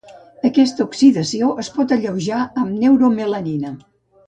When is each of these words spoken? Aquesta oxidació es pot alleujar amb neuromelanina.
Aquesta 0.47 0.81
oxidació 0.91 1.51
es 1.65 1.69
pot 1.77 1.95
alleujar 1.97 2.41
amb 2.65 2.75
neuromelanina. 2.87 3.79